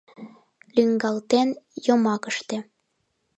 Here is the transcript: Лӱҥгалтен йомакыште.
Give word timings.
Лӱҥгалтен 0.75 1.49
йомакыште. 1.85 2.57